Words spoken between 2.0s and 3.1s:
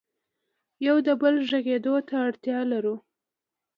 ته اړتیا لرو.